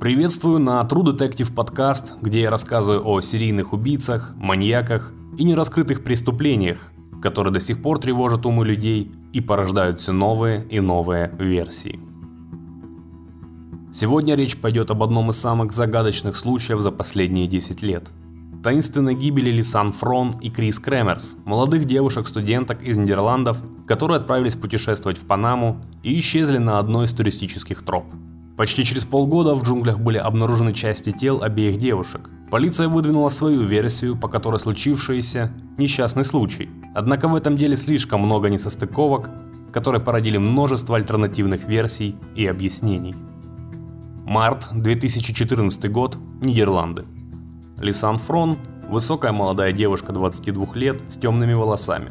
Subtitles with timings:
[0.00, 6.78] Приветствую на True Detective подкаст, где я рассказываю о серийных убийцах, маньяках и нераскрытых преступлениях,
[7.20, 11.98] которые до сих пор тревожат умы людей и порождают все новые и новые версии.
[13.92, 18.08] Сегодня речь пойдет об одном из самых загадочных случаев за последние 10 лет.
[18.62, 23.58] Таинственной гибели Лисан Фрон и Крис Кремерс, молодых девушек-студенток из Нидерландов,
[23.88, 28.04] которые отправились путешествовать в Панаму и исчезли на одной из туристических троп–
[28.58, 32.28] Почти через полгода в джунглях были обнаружены части тел обеих девушек.
[32.50, 36.68] Полиция выдвинула свою версию, по которой случившееся– несчастный случай.
[36.92, 39.30] Однако в этом деле слишком много несостыковок,
[39.72, 43.14] которые породили множество альтернативных версий и объяснений.
[44.24, 47.04] Март 2014 год, Нидерланды.
[47.80, 52.10] Лисан Фрон– высокая молодая девушка 22 лет с темными волосами.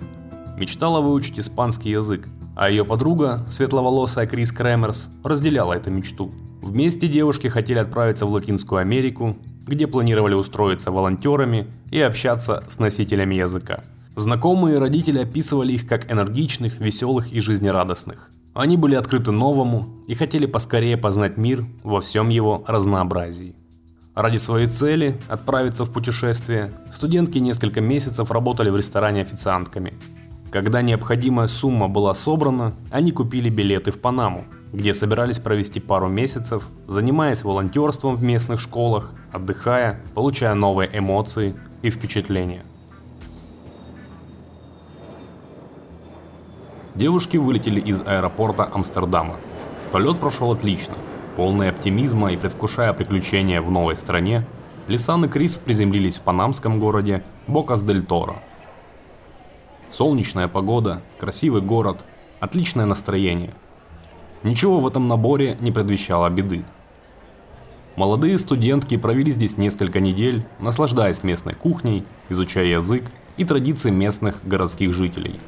[0.57, 6.31] Мечтала выучить испанский язык, а ее подруга, светловолосая Крис Кремерс, разделяла эту мечту.
[6.59, 13.35] Вместе девушки хотели отправиться в Латинскую Америку, где планировали устроиться волонтерами и общаться с носителями
[13.35, 13.83] языка.
[14.15, 18.31] Знакомые родители описывали их как энергичных, веселых и жизнерадостных.
[18.55, 23.55] Они были открыты новому и хотели поскорее познать мир во всем его разнообразии.
[24.15, 29.93] Ради своей цели– отправиться в путешествие, студентки несколько месяцев работали в ресторане официантками–
[30.51, 36.69] когда необходимая сумма была собрана, они купили билеты в Панаму, где собирались провести пару месяцев,
[36.87, 42.63] занимаясь волонтерством в местных школах, отдыхая, получая новые эмоции и впечатления.
[46.95, 49.35] Девушки вылетели из аэропорта Амстердама.
[49.91, 50.95] Полет прошел отлично.
[51.35, 54.47] Полный оптимизма и предвкушая приключения в новой стране,
[54.87, 58.37] Лисан и Крис приземлились в панамском городе Бокас-дель-Торо–
[59.89, 62.03] Солнечная погода, красивый город,
[62.39, 63.53] отличное настроение.
[64.43, 66.63] Ничего в этом наборе не предвещало беды.
[67.95, 73.05] Молодые студентки провели здесь несколько недель, наслаждаясь местной кухней, изучая язык
[73.37, 75.39] и традиции местных городских жителей.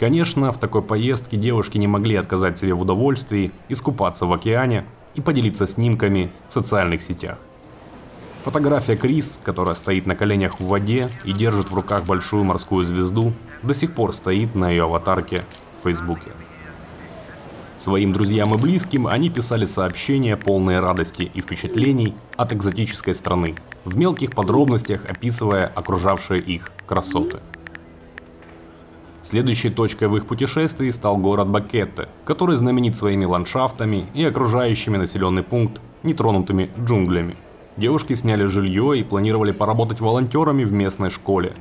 [0.00, 5.20] Конечно, в такой поездке девушки не могли отказать себе в удовольствии искупаться в океане и
[5.20, 7.38] поделиться снимками в социальных сетях.
[8.44, 13.32] Фотография Крис, которая стоит на коленях в воде и держит в руках большую морскую звезду,
[13.62, 15.44] до сих пор стоит на ее аватарке
[15.78, 16.32] в Фейсбуке.
[17.76, 23.54] Своим друзьям и близким они писали сообщения, полные радости и впечатлений от экзотической страны,
[23.84, 27.38] в мелких подробностях описывая окружавшие их красоты.
[29.22, 35.44] Следующей точкой в их путешествии стал город Бакетте, который знаменит своими ландшафтами и окружающими населенный
[35.44, 37.36] пункт нетронутыми джунглями–
[37.76, 41.54] Девушки сняли жилье и планировали поработать волонтерами в местной школе.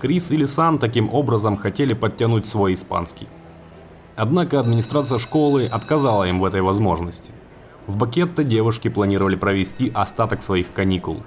[0.00, 3.28] Крис и Лисан таким образом хотели подтянуть свой испанский.
[4.16, 7.30] Однако администрация школы отказала им в этой возможности.
[7.86, 11.22] В Бакетто девушки планировали провести остаток своих каникул.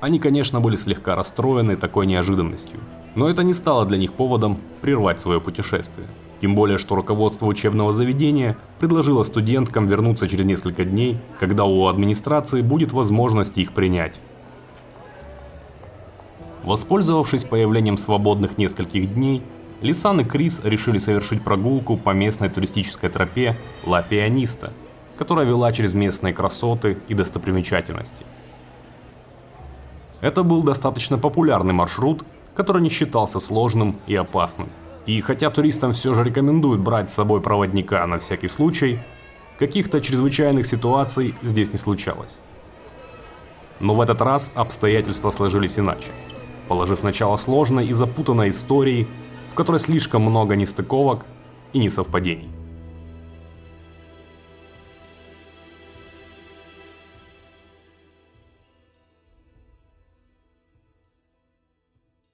[0.00, 2.80] Они, конечно, были слегка расстроены такой неожиданностью,
[3.14, 6.06] но это не стало для них поводом прервать свое путешествие.
[6.40, 12.62] Тем более, что руководство учебного заведения предложило студенткам вернуться через несколько дней, когда у администрации
[12.62, 14.20] будет возможность их принять.
[16.62, 19.42] Воспользовавшись появлением свободных нескольких дней,
[19.80, 23.56] Лисан и Крис решили совершить прогулку по местной туристической тропе
[23.86, 24.72] Ла Пианиста,
[25.16, 28.26] которая вела через местные красоты и достопримечательности.
[30.20, 32.24] Это был достаточно популярный маршрут,
[32.54, 34.68] который не считался сложным и опасным.
[35.08, 38.98] И хотя туристам все же рекомендуют брать с собой проводника на всякий случай,
[39.58, 42.40] каких-то чрезвычайных ситуаций здесь не случалось.
[43.80, 46.10] Но в этот раз обстоятельства сложились иначе,
[46.68, 49.08] положив начало сложной и запутанной истории,
[49.50, 51.24] в которой слишком много нестыковок
[51.72, 52.50] и несовпадений.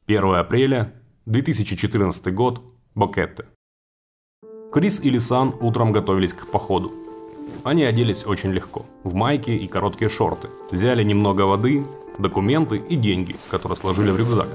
[0.09, 0.93] 1 апреля
[1.27, 2.61] 2014 год,
[2.95, 3.47] Бокетте.
[4.71, 6.93] Крис и Лисан утром готовились к походу.
[7.63, 10.49] Они оделись очень легко, в майки и короткие шорты.
[10.71, 11.87] Взяли немного воды,
[12.19, 14.49] документы и деньги, которые сложили в рюкзак.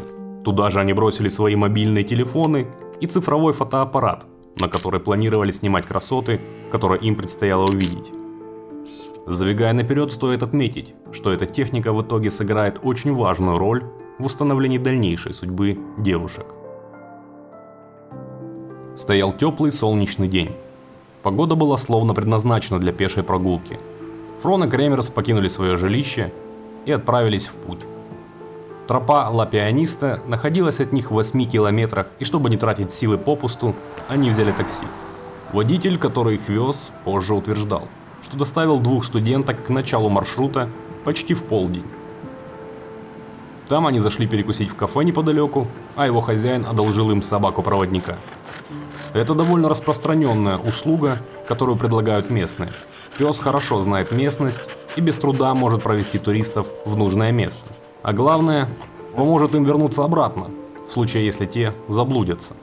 [0.44, 2.68] Туда же они бросили свои мобильные телефоны
[3.02, 4.28] и цифровой фотоаппарат,
[4.58, 6.40] на который планировали снимать красоты,
[6.72, 8.12] которые им предстояло увидеть.
[9.26, 13.84] Забегая наперед, стоит отметить, что эта техника в итоге сыграет очень важную роль
[14.20, 16.59] в установлении дальнейшей судьбы девушек.
[19.00, 20.52] Стоял теплый солнечный день.
[21.24, 23.80] Погода была словно предназначена для пешей прогулки.
[24.42, 26.34] Фрон и Кремерс покинули свое жилище
[26.86, 27.80] и отправились в путь.
[28.90, 33.74] Тропа Ла Пианиста находилась от них в 8 километрах, и чтобы не тратить силы попусту,
[34.10, 34.86] они взяли такси.
[35.54, 37.88] Водитель, который их вез, позже утверждал,
[38.22, 40.68] что доставил двух студенток к началу маршрута
[41.06, 41.86] почти в полдень.
[43.70, 48.18] Там они зашли перекусить в кафе неподалеку, а его хозяин одолжил им собаку-проводника.
[49.14, 52.72] Это довольно распространенная услуга, которую предлагают местные.
[53.18, 54.62] Пес хорошо знает местность
[54.96, 57.66] и без труда может провести туристов в нужное место.
[58.04, 58.70] А главное,
[59.16, 60.52] поможет им вернуться обратно,
[60.88, 62.54] в случае если те заблудятся.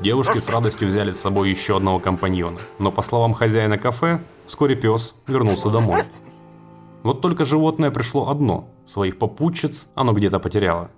[0.00, 4.74] Девушки с радостью взяли с собой еще одного компаньона, но по словам хозяина кафе, вскоре
[4.76, 6.02] пес вернулся домой.
[7.02, 10.90] Вот только животное пришло одно, своих попутчиц оно где-то потеряло.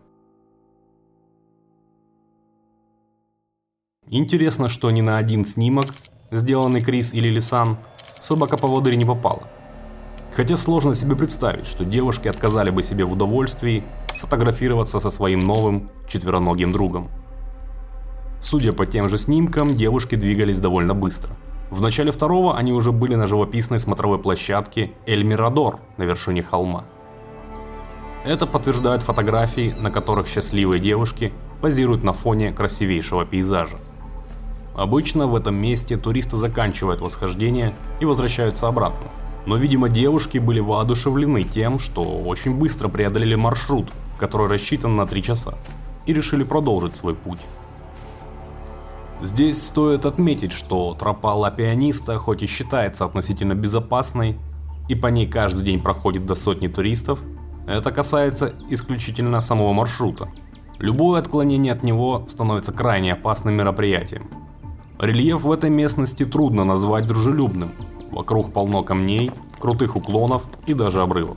[4.10, 5.86] Интересно, что ни на один снимок,
[6.30, 7.76] сделанный Крис или Лисан,
[8.20, 9.42] собака-поводырь не попала.
[10.34, 13.84] Хотя сложно себе представить, что девушки отказали бы себе в удовольствии
[14.14, 17.08] сфотографироваться со своим новым четвероногим другом.
[18.40, 21.36] Судя по тем же снимкам, девушки двигались довольно быстро.
[21.70, 26.84] В начале второго они уже были на живописной смотровой площадке Эль Мирадор на вершине холма.
[28.24, 31.30] Это подтверждают фотографии, на которых счастливые девушки
[31.60, 33.76] позируют на фоне красивейшего пейзажа.
[34.78, 39.08] Обычно в этом месте туристы заканчивают восхождение и возвращаются обратно.
[39.44, 43.86] Но, видимо, девушки были воодушевлены тем, что очень быстро преодолели маршрут,
[44.18, 45.54] который рассчитан на 3 часа,
[46.06, 47.40] и решили продолжить свой путь.
[49.20, 54.36] Здесь стоит отметить, что тропа Ла Пианиста хоть и считается относительно безопасной,
[54.88, 57.18] и по ней каждый день проходит до сотни туристов,
[57.66, 60.28] это касается исключительно самого маршрута.
[60.78, 64.28] Любое отклонение от него становится крайне опасным мероприятием.
[64.98, 67.70] Рельеф в этой местности трудно назвать дружелюбным.
[68.10, 71.36] Вокруг полно камней, крутых уклонов и даже обрывов.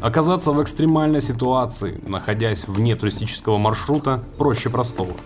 [0.00, 5.12] Оказаться в экстремальной ситуации, находясь вне туристического маршрута, проще простого–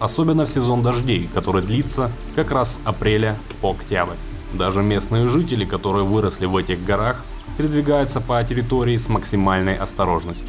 [0.00, 4.16] особенно в сезон дождей, который длится как раз с апреля по октябрь.
[4.52, 7.24] Даже местные жители, которые выросли в этих горах,
[7.56, 10.48] передвигаются по территории с максимальной осторожностью.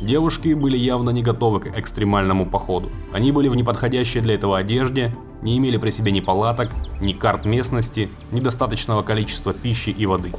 [0.00, 2.90] Девушки были явно не готовы к экстремальному походу.
[3.12, 7.44] Они были в неподходящей для этого одежде, не имели при себе ни палаток, ни карт
[7.44, 10.32] местности, ни достаточного количества пищи и воды.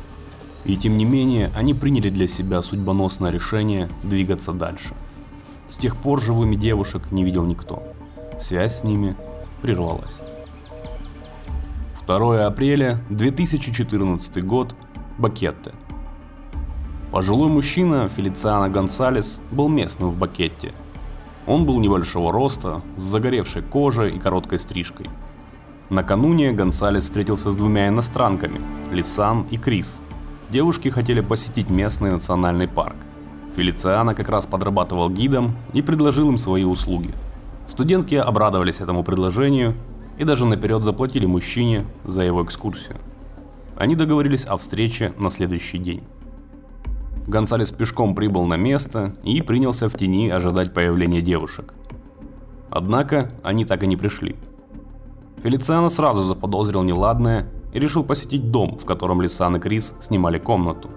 [0.66, 4.94] И тем не менее, они приняли для себя судьбоносное решение двигаться дальше.
[5.70, 7.84] С тех пор живыми девушек не видел никто
[8.42, 9.16] связь с ними
[9.62, 10.18] прервалась.
[12.06, 14.76] 2 апреля 2014 год,
[15.20, 15.74] Бакетте.
[17.12, 20.74] Пожилой мужчина Фелициано Гонсалес был местным в Бакетте.
[21.48, 25.10] Он был небольшого роста, с загоревшей кожей и короткой стрижкой.
[25.90, 28.62] Накануне Гонсалес встретился с двумя иностранками,
[28.92, 30.02] Лисан и Крис.
[30.50, 32.96] Девушки хотели посетить местный национальный парк.
[33.56, 37.14] Фелициано как раз подрабатывал гидом и предложил им свои услуги–
[37.70, 39.76] Студентки обрадовались этому предложению
[40.18, 42.98] и даже наперед заплатили мужчине за его экскурсию.
[43.78, 46.02] Они договорились о встрече на следующий день.
[47.30, 51.74] Гонсалес пешком прибыл на место и принялся в тени ожидать появления девушек.
[52.70, 54.36] Однако они так и не пришли.
[55.44, 60.90] Фелициано сразу заподозрил неладное и решил посетить дом, в котором Лисан и Крис снимали комнату.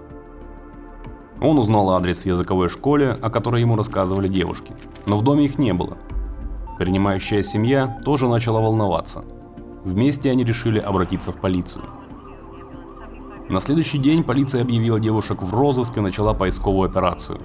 [1.39, 4.73] Он узнал адрес в языковой школе, о которой ему рассказывали девушки,
[5.05, 5.97] но в доме их не было–
[6.77, 9.23] Принимающая семья тоже начала волноваться.
[9.83, 11.83] Вместе они решили обратиться в полицию.
[13.49, 17.41] На следующий день полиция объявила девушек в розыск и начала поисковую операцию.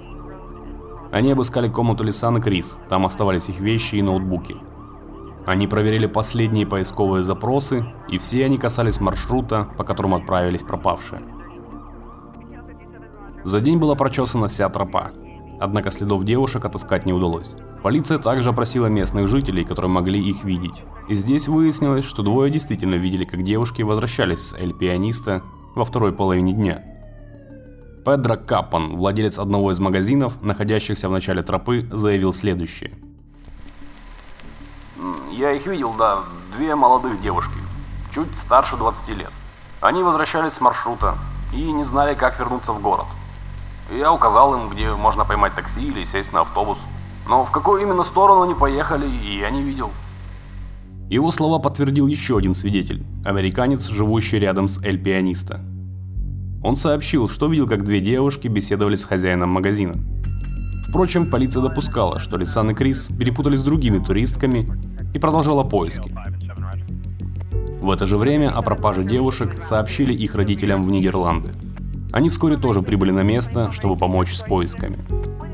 [1.11, 4.55] Они обыскали комнату Лисан и Крис, там оставались их вещи и ноутбуки.
[5.45, 11.21] Они проверили последние поисковые запросы, и все они касались маршрута, по которому отправились пропавшие.
[13.43, 15.11] За день была прочесана вся тропа,
[15.59, 17.55] однако следов девушек отыскать не удалось.
[17.81, 20.83] Полиция также опросила местных жителей, которые могли их видеть.
[21.07, 25.41] И здесь выяснилось, что двое действительно видели, как девушки возвращались с Эль Пианиста
[25.75, 26.83] во второй половине дня.
[28.05, 32.93] Педро Капан, владелец одного из магазинов, находящихся в начале тропы, заявил следующее.
[35.31, 36.23] Я их видел, да,
[36.57, 37.59] две молодых девушки,
[38.13, 39.31] чуть старше 20 лет.
[39.81, 41.15] Они возвращались с маршрута
[41.53, 43.05] и не знали, как вернуться в город.
[43.91, 46.77] Я указал им, где можно поймать такси или сесть на автобус.
[47.27, 49.91] Но в какую именно сторону они поехали, я не видел.
[51.09, 55.59] Его слова подтвердил еще один свидетель, американец, живущий рядом с Эль Пианиста.
[56.61, 59.95] Он сообщил, что видел, как две девушки беседовали с хозяином магазина.
[60.87, 64.69] Впрочем, полиция допускала, что Лисан и Крис перепутались с другими туристками
[65.13, 66.13] и продолжала поиски.
[67.81, 71.49] В это же время о пропаже девушек сообщили их родителям в Нидерланды.
[72.11, 74.97] Они вскоре тоже прибыли на место, чтобы помочь с поисками.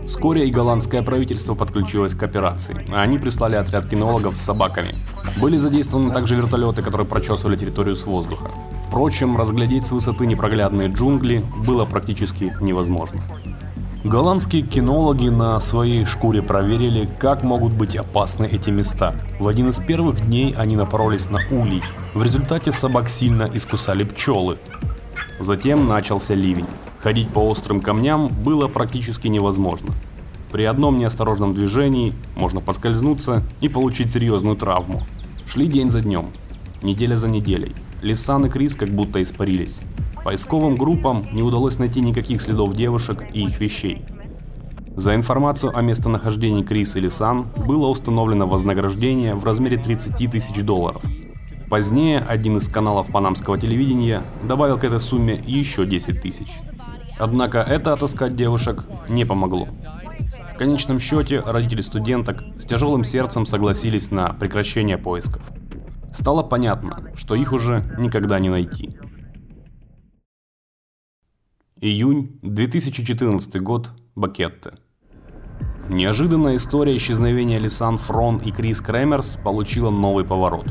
[0.08, 4.96] Вскоре и голландское правительство подключилось к операции, они прислали отряд кинологов с собаками.
[5.42, 8.52] Были задействованы также вертолеты, которые прочесывали территорию с воздуха.
[8.88, 13.20] Впрочем, разглядеть с высоты непроглядные джунгли было практически невозможно.
[14.04, 19.16] Голландские кинологи на своей шкуре проверили, как могут быть опасны эти места.
[19.40, 21.82] В один из первых дней они напоролись на улей.
[22.14, 24.60] В результате собак сильно искусали пчелы.
[25.40, 26.68] Затем начался ливень.
[27.06, 29.94] Ходить по острым камням было практически невозможно.
[30.52, 35.04] При одном неосторожном движении можно поскользнуться и получить серьезную травму.
[35.48, 36.30] Шли день за днем,
[36.82, 37.76] неделя за неделей.
[38.02, 39.78] Лисан и Крис как будто испарились.
[40.24, 44.04] Поисковым группам не удалось найти никаких следов девушек и их вещей.
[44.96, 51.04] За информацию о местонахождении Крис и Лисан было установлено вознаграждение в размере 30 тысяч долларов.
[51.70, 56.48] Позднее один из каналов панамского телевидения добавил к этой сумме еще 10 тысяч.
[57.18, 59.68] Однако это отыскать девушек не помогло.
[60.54, 65.42] В конечном счете родители студенток с тяжелым сердцем согласились на прекращение поисков.
[66.14, 68.98] Стало понятно, что их уже никогда не найти.
[71.82, 73.92] Июнь 2014 год.
[74.16, 74.72] Бакетте.
[75.90, 80.66] Неожиданная история исчезновения Лисан Фрон и Крис Кремерс получила новый поворот.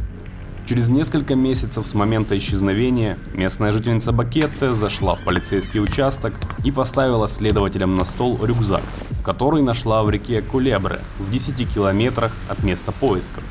[0.67, 6.33] Через несколько месяцев с момента исчезновения местная жительница Бакетте зашла в полицейский участок
[6.65, 8.83] и поставила следователям на стол рюкзак,
[9.23, 13.45] который нашла в реке Кулебре в 10 километрах от места поисков.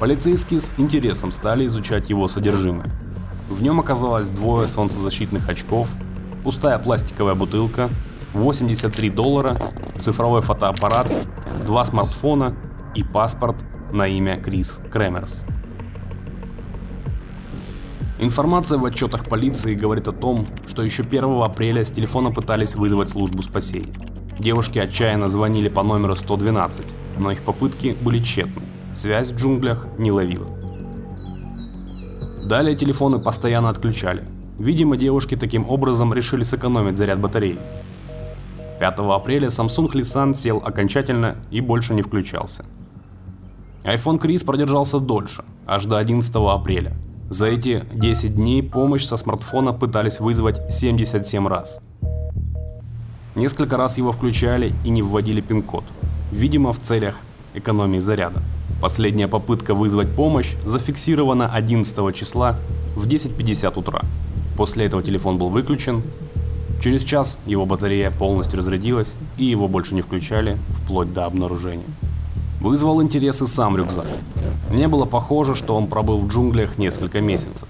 [0.00, 2.90] Полицейские с интересом стали изучать его содержимое.
[3.48, 5.88] В нем оказалось двое солнцезащитных очков,
[6.42, 7.90] пустая пластиковая бутылка,
[8.32, 9.56] 83 доллара,
[10.00, 11.12] цифровой фотоаппарат,
[11.64, 12.56] два смартфона
[12.96, 13.56] и паспорт
[13.92, 15.44] на имя Крис Кремерс.
[18.18, 23.10] Информация в отчетах полиции говорит о том, что еще 1 апреля с телефона пытались вызвать
[23.10, 23.92] службу спасения.
[24.38, 26.84] Девушки отчаянно звонили по номеру 112,
[27.18, 28.62] но их попытки были тщетны.
[28.94, 30.48] Связь в джунглях не ловила.
[32.48, 34.24] Далее телефоны постоянно отключали,
[34.58, 37.58] Видимо, девушки таким образом решили сэкономить заряд батареи.
[38.80, 42.64] 5 апреля Samsung Lisan сел окончательно и больше не включался.
[43.84, 46.92] iPhone Крис продержался дольше, аж до 11 апреля.
[47.28, 51.80] За эти 10 дней помощь со смартфона пытались вызвать 77 раз.
[53.34, 55.82] Несколько раз его включали и не вводили пин-код,
[56.30, 57.16] видимо в целях
[57.54, 58.40] экономии заряда.
[58.80, 62.56] Последняя попытка вызвать помощь зафиксирована 11 числа
[62.94, 64.02] в 10.50 утра.
[64.56, 66.02] После этого телефон был выключен.
[66.80, 71.86] Через час его батарея полностью разрядилась и его больше не включали вплоть до обнаружения.
[72.60, 74.06] Вызвал интерес и сам рюкзак.
[74.70, 77.68] Не было похоже, что он пробыл в джунглях несколько месяцев.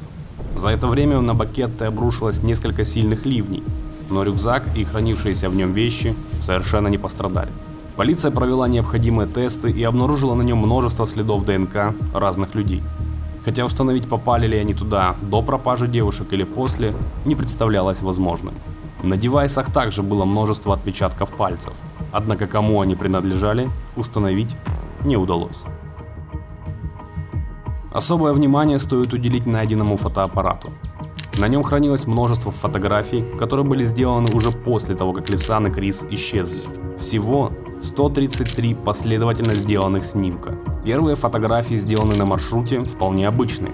[0.57, 3.63] За это время на бакетты обрушилось несколько сильных ливней,
[4.11, 6.15] но рюкзак и хранившиеся в нем вещи
[6.45, 7.51] совершенно не пострадали.
[7.97, 12.83] Полиция провела необходимые тесты и обнаружила на нем множество следов ДНК разных людей.
[13.45, 18.55] Хотя установить, попали ли они туда до пропажи девушек или после, не представлялось возможным.
[19.03, 21.73] На девайсах также было множество отпечатков пальцев,
[22.13, 24.57] однако кому они принадлежали, установить
[25.05, 25.63] не удалось.
[27.93, 30.71] Особое внимание стоит уделить найденному фотоаппарату.
[31.39, 36.07] На нем хранилось множество фотографий, которые были сделаны уже после того, как Лисан и Крис
[36.11, 36.63] исчезли.
[36.99, 40.59] Всего 133 последовательно сделанных снимка.
[40.85, 43.73] Первые фотографии сделаны на маршруте вполне обычные.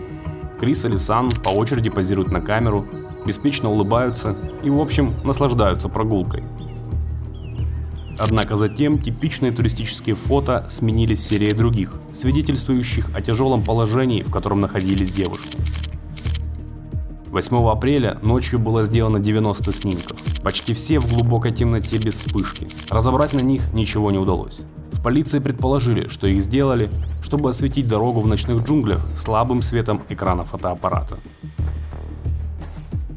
[0.60, 2.84] Крис и Лисан по очереди позируют на камеру,
[3.26, 6.42] беспечно улыбаются и в общем наслаждаются прогулкой.
[8.19, 15.11] Однако затем типичные туристические фото сменились серией других, свидетельствующих о тяжелом положении, в котором находились
[15.11, 15.59] девушки.
[17.33, 20.19] 8 апреля ночью было сделано 90 снимков.
[20.42, 22.69] Почти все в глубокой темноте без вспышки.
[22.90, 24.61] Разобрать на них ничего не удалось.
[24.92, 26.90] В полиции предположили, что их сделали,
[27.23, 31.16] чтобы осветить дорогу в ночных джунглях слабым светом экрана фотоаппарата.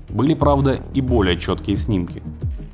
[0.07, 2.23] Были, правда, и более четкие снимки.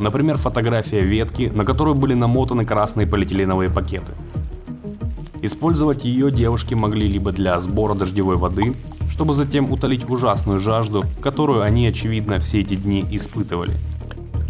[0.01, 4.13] Например, фотография ветки, на которую были намотаны красные полиэтиленовые пакеты.
[5.43, 8.73] Использовать ее девушки могли либо для сбора дождевой воды,
[9.11, 13.73] чтобы затем утолить ужасную жажду, которую они, очевидно, все эти дни испытывали.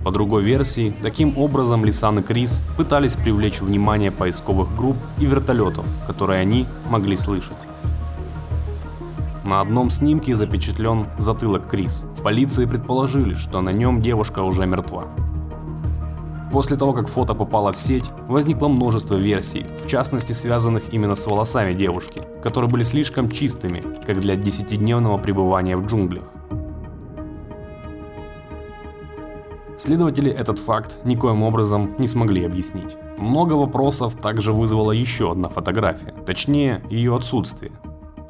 [0.05, 5.85] По другой версии, таким образом Лисан и Крис пытались привлечь внимание поисковых групп и вертолетов,
[6.07, 7.57] которые они могли слышать.
[9.43, 12.05] На одном снимке запечатлен затылок Крис.
[12.17, 15.09] В полиции предположили, что на нем девушка уже мертва.
[16.51, 21.25] После того, как фото попало в сеть, возникло множество версий, в частности связанных именно с
[21.25, 26.25] волосами девушки, которые были слишком чистыми, как для десятидневного пребывания в джунглях.
[29.77, 32.97] Следователи этот факт никоим образом не смогли объяснить.
[33.17, 37.71] Много вопросов также вызвала еще одна фотография, точнее ее отсутствие.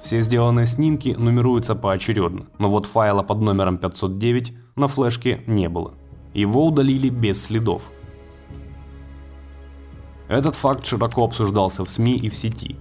[0.01, 5.95] Все сделанные снимки нумеруются поочередно, но вот файла под номером 509 на флешке не было.
[6.33, 7.91] Его удалили без следов.
[10.31, 12.77] Этот факт широко обсуждался в СМИ и в сети,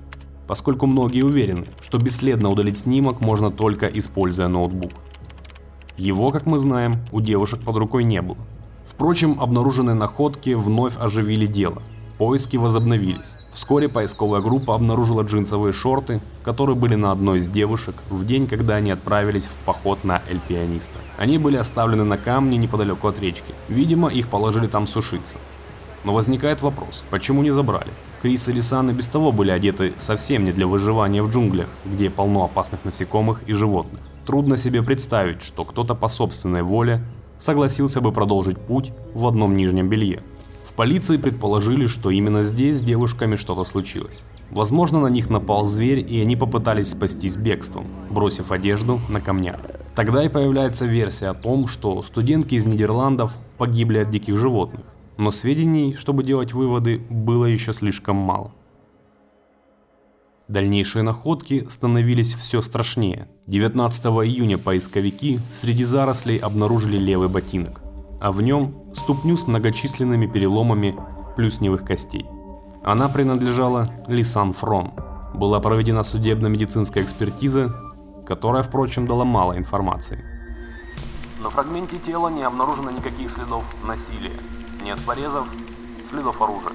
[0.47, 4.93] поскольку многие уверены, что бесследно удалить снимок можно только используя ноутбук.
[5.97, 8.39] Его, как мы знаем, у девушек под рукой не было.
[8.87, 11.83] Впрочем, обнаруженные находки вновь оживили дело.
[12.19, 13.37] Поиски возобновились.
[13.53, 18.77] Вскоре поисковая группа обнаружила джинсовые шорты, которые были на одной из девушек в день, когда
[18.77, 21.01] они отправились в поход на Эль Пианиста.
[21.19, 23.53] Они были оставлены на камне неподалеку от речки.
[23.69, 25.39] Видимо, их положили там сушиться.
[26.05, 27.91] Но возникает вопрос, почему не забрали?
[28.23, 32.45] Крис и Лисан без того были одеты совсем не для выживания в джунглях, где полно
[32.45, 34.01] опасных насекомых и животных.
[34.27, 37.01] Трудно себе представить, что кто-то по собственной воле
[37.39, 40.23] согласился бы продолжить путь в одном нижнем белье.
[40.65, 44.23] В полиции предположили, что именно здесь с девушками что-то случилось.
[44.51, 49.61] Возможно, на них напал зверь, и они попытались спастись бегством, бросив одежду на камнях.
[49.95, 54.83] Тогда и появляется версия о том, что студентки из Нидерландов погибли от диких животных.
[55.19, 58.53] Но сведений, чтобы делать выводы, было еще слишком мало.
[60.49, 63.29] Дальнейшие находки становились все страшнее.
[63.47, 67.83] 19 июня поисковики среди зарослей обнаружили левый ботинок,
[68.21, 70.99] а в нем ступню с многочисленными переломами
[71.37, 72.27] плюсневых костей.
[72.83, 74.93] Она принадлежала Лисан Фрон.
[75.35, 77.73] Была проведена судебно-медицинская экспертиза,
[78.27, 80.25] которая, впрочем, дала мало информации.
[81.43, 84.33] На фрагменте тела не обнаружено никаких следов насилия.
[84.83, 85.47] Нет порезов,
[86.11, 86.73] следов оружия.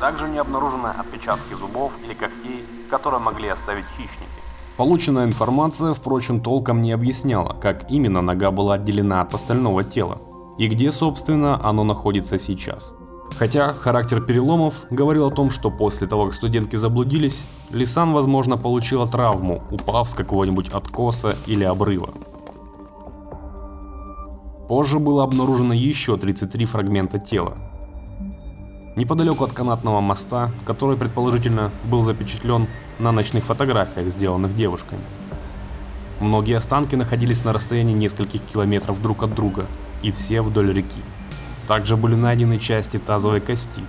[0.00, 4.28] Также не обнаружено отпечатки зубов или когтей, которые могли оставить хищники.
[4.76, 10.18] Полученная информация, впрочем, толком не объясняла, как именно нога была отделена от остального тела
[10.58, 12.92] и где, собственно, оно находится сейчас.
[13.38, 19.06] Хотя характер переломов говорил о том, что после того, как студентки заблудились, Лисан, возможно, получила
[19.06, 22.10] травму, упав с какого-нибудь откоса или обрыва.
[24.68, 27.58] Позже было обнаружено еще 33 фрагмента тела,
[28.96, 32.66] неподалеку от канатного моста, который предположительно был запечатлен
[32.98, 35.02] на ночных фотографиях, сделанных девушками.
[36.20, 39.66] Многие останки находились на расстоянии нескольких километров друг от друга,
[40.02, 41.02] и все вдоль реки.
[41.66, 43.82] Также были найдены части тазовой кости.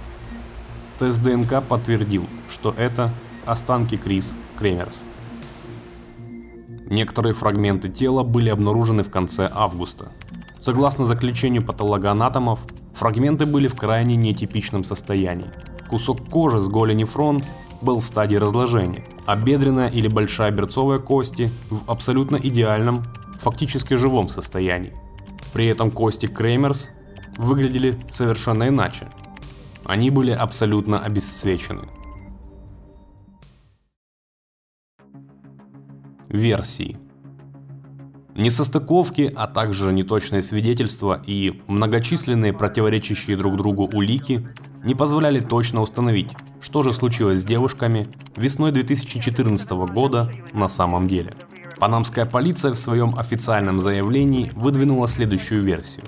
[0.97, 3.11] Тест ДНК подтвердил, что это
[3.45, 5.03] останки Крис Кремерс.
[6.87, 10.11] Некоторые фрагменты тела были обнаружены в конце августа.
[10.65, 12.59] Согласно заключению патологоанатомов,
[12.95, 15.51] Фрагменты были в крайне нетипичном состоянии.
[15.87, 17.43] Кусок кожи с голени фрон
[17.83, 23.03] был в стадии разложения, а бедренная или большая берцовая кости в абсолютно идеальном,
[23.37, 24.95] фактически живом состоянии.
[25.53, 26.89] При этом кости Кремерс
[27.37, 29.07] выглядели совершенно иначе.
[29.83, 31.89] Они были абсолютно обесцвечены.
[36.27, 36.97] Версии
[38.35, 44.45] Несостыковки, а также неточные свидетельства и многочисленные противоречащие друг другу улики
[44.83, 51.33] не позволяли точно установить, что же случилось с девушками весной 2014 года на самом деле.
[51.79, 56.03] Панамская полиция в своем официальном заявлении выдвинула следующую версию.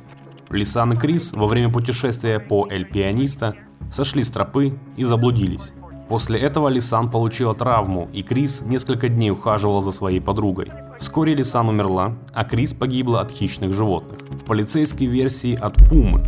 [0.50, 3.56] Лисан и Крис во время путешествия по Эль Пианиста
[3.90, 5.72] сошли с тропы и заблудились.
[6.10, 10.72] После этого Лисан получила травму, и Крис несколько дней ухаживала за своей подругой.
[10.98, 14.20] Вскоре Лисан умерла, а Крис погибла от хищных животных.
[14.30, 16.24] В полицейской версии от пумы.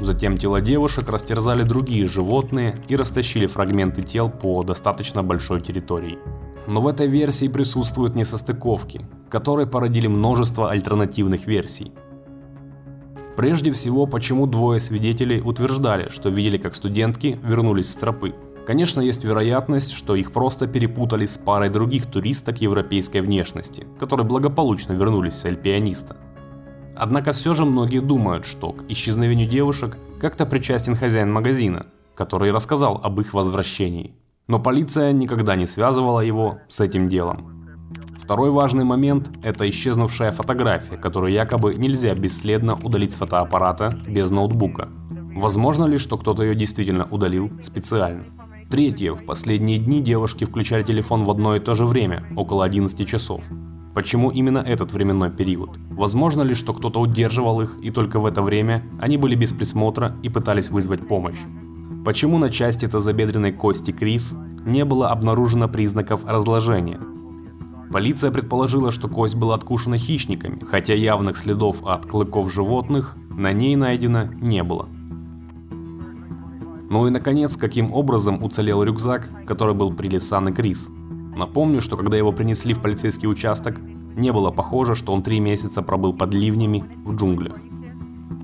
[0.00, 6.18] Затем тела девушек растерзали другие животные и растащили фрагменты тел по достаточно большой территории.
[6.66, 11.92] Но в этой версии присутствуют несостыковки, которые породили множество альтернативных версий.
[13.36, 18.34] Прежде всего, почему двое свидетелей утверждали, что видели, как студентки вернулись с тропы.
[18.66, 24.92] Конечно, есть вероятность, что их просто перепутали с парой других туристок европейской внешности, которые благополучно
[24.92, 26.16] вернулись с Эль-Пианиста.
[26.96, 33.00] Однако все же многие думают, что к исчезновению девушек как-то причастен хозяин магазина, который рассказал
[33.02, 34.14] об их возвращении.
[34.46, 37.66] Но полиция никогда не связывала его с этим делом.
[38.22, 44.88] Второй важный момент– это исчезнувшая фотография, которую якобы нельзя бесследно удалить с фотоаппарата без ноутбука.
[45.34, 48.24] Возможно ли, что кто-то ее действительно удалил специально?
[48.72, 49.12] Третье.
[49.12, 53.44] В последние дни девушки включали телефон в одно и то же время, около 11 часов.
[53.94, 55.76] Почему именно этот временной период?
[55.90, 60.16] Возможно ли, что кто-то удерживал их, и только в это время они были без присмотра
[60.22, 61.36] и пытались вызвать помощь?
[62.02, 66.98] Почему на части тазобедренной кости Крис не было обнаружено признаков разложения?
[67.92, 73.76] Полиция предположила, что кость была откушена хищниками, хотя явных следов от клыков животных на ней
[73.76, 74.88] найдено не было.
[76.92, 80.90] Ну и наконец, каким образом уцелел рюкзак, который был при Лисан и Крис.
[81.34, 83.80] Напомню, что когда его принесли в полицейский участок,
[84.14, 87.56] не было похоже, что он три месяца пробыл под ливнями в джунглях.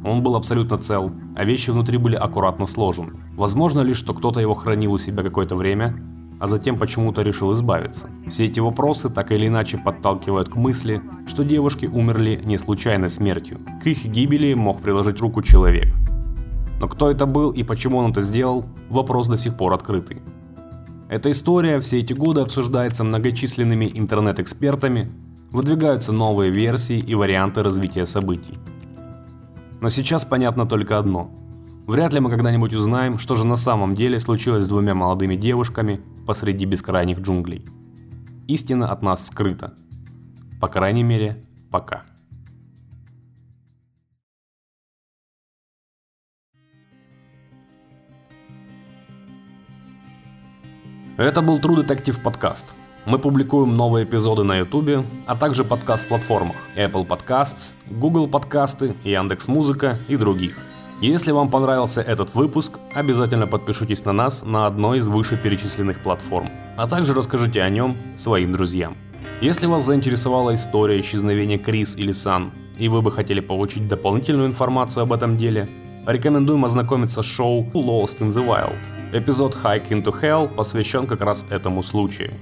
[0.03, 3.13] Он был абсолютно цел, а вещи внутри были аккуратно сложены.
[3.37, 6.03] Возможно ли, что кто-то его хранил у себя какое-то время,
[6.41, 8.09] а затем почему-то решил избавиться?
[8.29, 13.59] Все эти вопросы так или иначе подталкивают к мысли, что девушки умерли не случайной смертью.
[13.83, 15.95] К их гибели мог приложить руку человек.
[16.81, 20.23] Но кто это был и почему он это сделал, вопрос до сих пор открытый.
[21.09, 25.11] Эта история все эти годы обсуждается многочисленными интернет-экспертами,
[25.51, 28.59] выдвигаются новые версии и варианты развития событий.
[29.81, 31.31] Но сейчас понятно только одно.
[31.87, 36.01] Вряд ли мы когда-нибудь узнаем, что же на самом деле случилось с двумя молодыми девушками
[36.27, 37.65] посреди бескрайних джунглей.
[38.47, 39.73] Истина от нас скрыта.
[40.61, 42.03] По крайней мере, пока.
[51.19, 52.77] Это был True Detective подкаст.
[53.05, 60.15] Мы публикуем новые эпизоды на YouTube, а также подкаст-платформах Apple Podcasts, Google Подкасты, Яндекс.Музыка и
[60.15, 60.57] других.
[61.01, 66.87] Если вам понравился этот выпуск, обязательно подпишитесь на нас на одной из вышеперечисленных платформ, а
[66.87, 68.97] также расскажите о нем своим друзьям.
[69.41, 75.03] Если вас заинтересовала история исчезновения Крис или Сан, и вы бы хотели получить дополнительную информацию
[75.03, 75.69] об этом деле,
[76.07, 78.79] рекомендуем ознакомиться с шоу Lost in the Wild.
[79.13, 82.33] Эпизод Hike into Hell посвящен как раз этому случаю.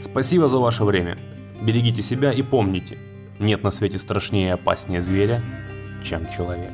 [0.00, 1.18] Спасибо за ваше время.
[1.60, 2.98] Берегите себя и помните,
[3.38, 5.42] нет на свете страшнее и опаснее зверя,
[6.04, 6.72] чем человек.